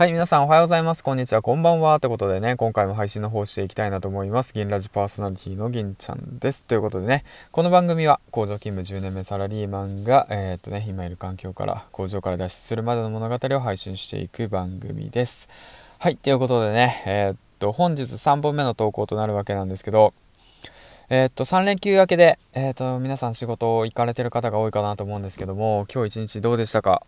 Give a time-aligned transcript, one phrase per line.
[0.00, 1.04] はい、皆さんおはようございます。
[1.04, 2.00] こんにちは、こんばんは。
[2.00, 4.54] ということでね、今回も配信の方していきたいなと思います。
[4.54, 6.66] 銀ラジパーソナリティの銀ちゃんです。
[6.66, 7.22] ということでね、
[7.52, 15.48] この番組は工場勤務10年目サラリーマンが、えー、っとね、今いる環境から工場から脱出するまでの物語を配信していく番組です。
[15.98, 20.14] はい、ということでね、えー、っと、本日3本目の投稿となるわけなんですけど、
[21.10, 27.02] えー、っと、3連休明けで、えっと、皆さん仕事行かれてる方が多いかなと思うんですけども、今日一日どうでしたか？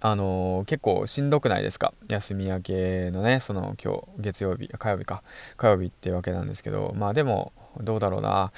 [0.00, 1.92] あのー、結構しんどくないですか？
[2.08, 5.22] 休み明けのねその今日月曜日火曜日か。
[5.56, 8.52] 火曜日っていうわけなんですけどまあでもどうだろうな。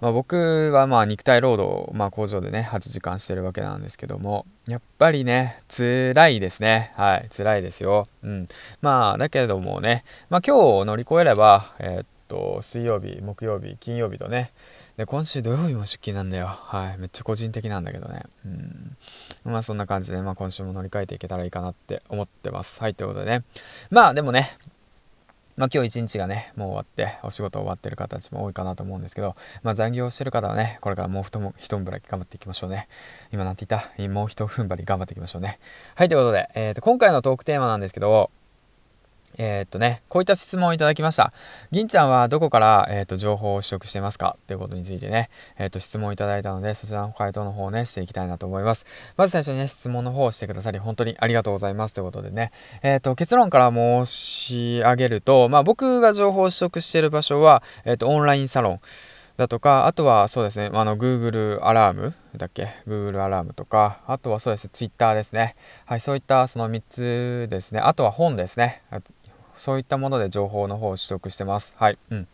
[0.00, 6.92] まあ、僕はまあ肉体労働、まあ、工場でね8時間してるわけなんですけどもやっぱりね辛いですね。
[6.96, 8.08] はい辛いですよ。
[8.22, 8.46] うん。
[8.80, 14.52] まあだけどもねまあ今日乗り越えればえー、っと水曜日木曜日金曜日とね
[14.96, 18.96] で今週土曜日も出勤なんだよはいめっちゃ個人的なんだけどねうん
[19.44, 22.80] まあそんな感じで、まあ、今週も乗り換えていけたらいいかなって思ってます。
[22.80, 23.42] はい、ということでね。
[23.90, 24.58] まあでもね、
[25.56, 32.86] まあ今日一日がね、もう終わって、お仕事終わってる方たちも多いかなと思うんですけど、まあ残業してる方はね、これからもう一も一踏ん張り頑張っていきましょうね。
[33.32, 34.08] 今なんて言った？
[34.08, 35.58] もう一踏ん張り頑張っていきましょうね。
[35.94, 38.30] はい、ということで、えっ、ー、と、今回のトークテーマなんですけど、
[39.42, 41.32] えー、っとね、こういった質問をいただきました。
[41.70, 48.84] 銀ちゃんはどこから、えー、っと情報を取得してますかということについてね、えー、っと質問をいただいたので、そちらの回答の方をね、していきたいなと思います。
[49.16, 52.52] まず最初にね、質問の方をしてくださり、本当にありがとうございますということでね、
[52.82, 58.80] えっと、結論から申し上げると、まあ僕が情報を取得している場所は、えっと、オンラインサロン。
[59.40, 65.56] だとか、あとはそうですね、あの、Google アラームだっけ ?Google アラームとか、あとはそうです、Twitter ですね。
[65.86, 67.80] はい、そういったその3つですね。
[67.80, 68.82] あとは本ですね。
[69.60, 71.76] そういったもので情報の方を取得してます。
[71.78, 71.98] はい。
[72.08, 72.28] うん。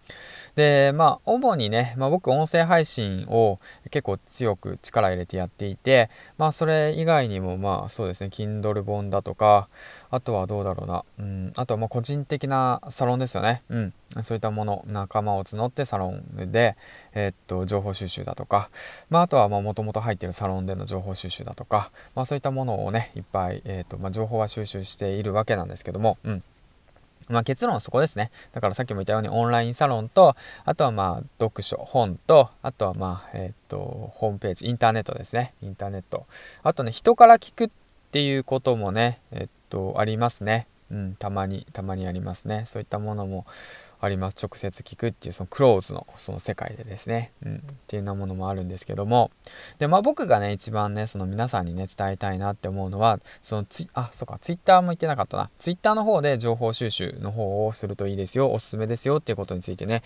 [0.54, 3.58] で、まあ、主にね、まあ、僕、音声配信を
[3.90, 9.66] 結構強く力入れてやっていて、まあ、それ以外にも、まあ、そうですね、Kindle 本だとか、
[10.08, 13.64] あとはどうだろうな、うん、あとはま個人的なサロンですよね。
[13.70, 13.94] うん。
[14.22, 16.76] そういったもの、仲間を募ってサロンで、
[17.12, 18.70] えー、っと、情報収集だとか、
[19.10, 26.42] まあ、あとはまあもともと入ってるサロンでの情報収集だとか、まあ、そういったものをね、いっぱい、えー、っと、まあ、情報は収集しているわけなんですけども、うん。
[27.28, 28.30] まあ結論はそこですね。
[28.52, 35.54] だからさっきも言ったようにオンラインサロンと、あとはまあ読書、本と、あとはまあ、えっ、と、ホームページ、インターネットですね。
[35.62, 36.24] インターネット。
[36.62, 37.70] あとね、人から聞くっ
[38.10, 40.66] ていうこともね、えっ、と、ありますね。
[40.90, 42.64] うん、たまに、たまにありますね。
[42.66, 43.46] そういったものも、
[44.00, 44.36] あります。
[44.40, 49.30] 直接聞くっていうそのクローズのその世界でですね、うん、っていうようなものもあるんですけども、
[49.78, 55.50] で、まあ僕がね、一番ね、その皆さんにね、伝えたいなって思うのは、そのツあ、そっか、ツイッターも言ってなかったな。
[55.58, 60.02] ツイッターの方で情報収集の方をするといいですよ、おすすめですよっていうことについてね、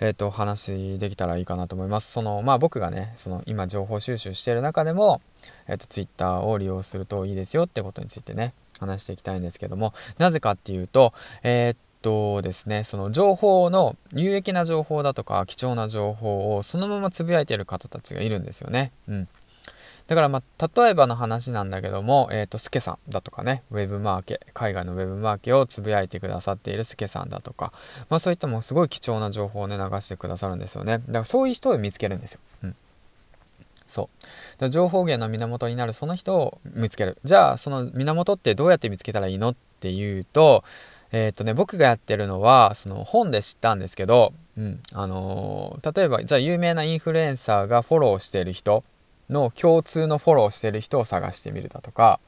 [0.00, 2.12] えっ、ー、と、話できたらいいかなと思います。
[2.12, 5.20] その、まあ僕がね、その今情報収集してる中でも、
[5.66, 11.12] えっ、ー、と、ツイッターを利用するといいですよってことについてね、話していきたいんですけども、なぜかっていうと、
[11.42, 18.92] えー、っとですね、その情報の有益な情報だとか貴重な情報をそのままつぶやいてる方たちがいるんですよね。
[19.08, 19.28] うん。
[20.06, 27.72] だからまあ、例えばの話なんだけども、えっ、ー、と、スケさんだとかね、ウェブマーケ、海外のウェブマーケをつぶやいてくださっているスケさんだとか、
[28.10, 30.98] まあそういったもすごい貴重な情報をね、流してくださるんですよね。
[30.98, 32.40] だからそういう人を見つけるんですよ。
[32.64, 32.76] うん。
[33.86, 34.10] そ
[34.60, 34.68] う。
[34.68, 37.16] 情報源の源になるその人を見つける。
[37.24, 39.50] じゃあ、その源ってどうやって見つけたらいいの？
[39.50, 40.64] っていうと、
[41.14, 48.82] えっ、ー、とね、僕がやってるのは、その本で知ったんですけど、うん、あのー、例えば、じゃあ有名なインフルエンサーがフォローしてる人
[49.30, 52.18] の共通のフォローしてる人を探してみるだとか、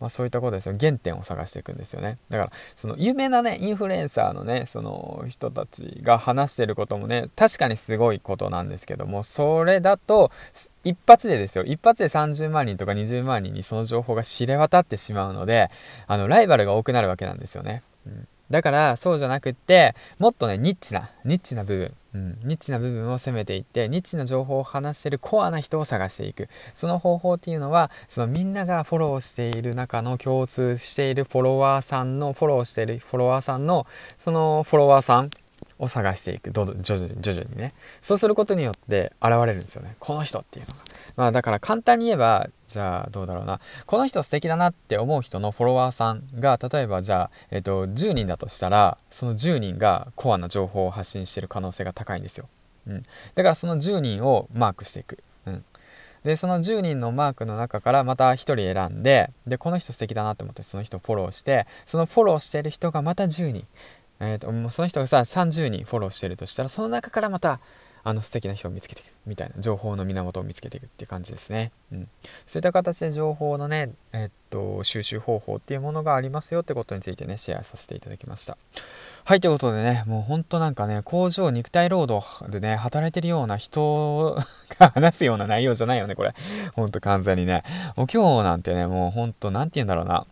[0.00, 0.74] まあ、そういったことですよ。
[0.80, 2.18] 原点を探していくんですよね。
[2.30, 10.30] だからその有名なねインフルエンサーのねその人たちが話してることもね確かにすごいことなんですけどもそれだと
[10.84, 11.64] 一発でですよ。
[11.64, 15.68] 一発で30万人とか20万人にその情報が知れ渡ってしまうので
[16.06, 17.82] あのライバルが多くなるわけなんですよね。
[18.06, 26.48] うん、だからそうじゃなくってもっとねニッチなニッチな部分、うん、ニッチな部分を攻めていってニッチな情報を話してるコアな人を探していく。
[26.74, 33.86] その方法っていうのはそのみんながフォローしている中の共通しているフォロワーさんのフォローしているフォロワーさんの
[34.18, 35.30] そのフォロワーさん
[35.78, 37.72] を探していく徐々に徐々にね。
[38.00, 39.94] そうすることによって現れるんですよね。
[39.98, 40.80] この人っていうのが。
[41.16, 43.60] まあだから簡単に言えばじゃあどうだろうな。
[43.86, 52.48] この人素敵だなって思う人のフォロワーさんが例えばじゃあ、えっと、10人だとしたらその10人がコアな情報を発信してる可能性が高いんですよ、
[52.86, 53.02] うん、
[53.34, 55.64] だからその10人をマークしていく、うん、
[56.24, 63.64] でその10人のマークの中からまた1人選んででこの人素敵だなって思ってその人フォローしてそのフォローしてる人がまた10人。
[64.20, 67.60] えーともう、その人がさ30人フォローしてるとしたらその中からまた
[68.02, 71.70] あの素敵な人を見つけていくみたいな情報の源を見つけていくっていう感じですね。
[71.92, 72.08] うん、
[72.46, 78.56] そういった形で情報のね、えっと、収集方法っていうものがありますよってことについてね、シェアさせていただきました。
[79.24, 84.38] はい、ということでね、もうほんとなんかね、工場肉体労働でね、働いてるような人
[84.78, 86.32] が話すような内容じゃないよね、これ。
[86.74, 87.62] ほんと完全にね。
[87.96, 90.26] もう今日なんてね、もうほんと、なんて言うんだろうな。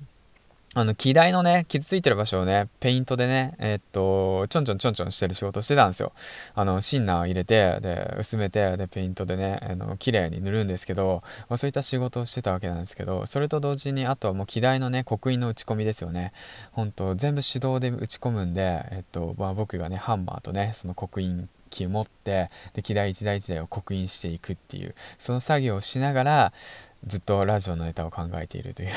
[0.74, 6.12] あの、機台のね、傷ついてる場所をね、ペイントでね、えー、っと、ちょんちょんちょんちょんしてる仕事してたんですよ。
[6.54, 16.32] あの、シンナーを入れて、で、薄めて、で、ペイントでね、あの、綺麗に塗るんですけど、まあ、そういった仕事をしてたわけなんですけど、それと同時に、あとはもう機台のね、刻印の打ち込みですよね。
[16.72, 26.52] ほんと、全部手動で打ち込むんで、えっと、まあ、僕がね、ハンマーとね、その刻印機を持ってで機台一台一台を刻印していくっていうその作業をしながら
[27.06, 28.88] ずっとラジオのネタを考えているという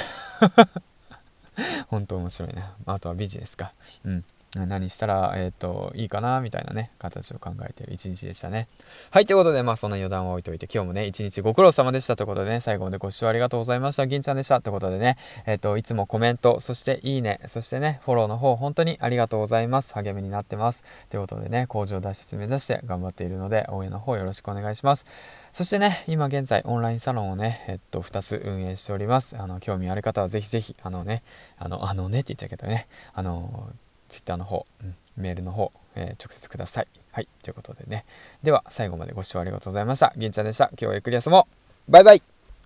[1.88, 2.75] 本当面白いな。
[2.86, 3.72] あとはビジネスか。
[4.06, 4.24] うん。
[4.56, 8.68] 何したら、えっ、ー、と、いいかな、みたいなね、形を考えている一日でしたね。
[9.09, 14.06] はい、ということで、まあ、そんな余談を置いといて、今日もね、一日ご苦労様でしたということでね、最後までご視聴ありがとうございました。
[14.07, 19.94] 銀ちゃんでしたということでね、えっ、ー、と、いつもコメント、そしていいね、そしてね、フォローの方、本当にありがとうございます。
[19.94, 20.83] 励みになってます。
[21.09, 25.06] ということでね、工場脱出目指して頑張っているので、応援の方よろしくお願いします。
[25.53, 29.38] そしてね、今現在オンラインサロンをね、えっと、2つ運営しております。
[29.38, 31.24] あの、興味ある方はぜひぜひ、あのね、
[31.57, 33.71] あの、あのねって言っちゃうけどね、あの、
[34.12, 36.88] Twitter の方、うん、メールの方、えー、直接ください。
[37.12, 38.06] はい、ということでね。
[38.44, 40.13] では、最後までご視聴ありがとうございました。
[40.16, 40.66] 銀ちゃんでした。
[40.72, 41.48] 今日はゆっくり休も
[41.88, 41.92] う。
[41.92, 42.22] バイバイ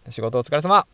[0.10, 0.86] 仕事お疲れ様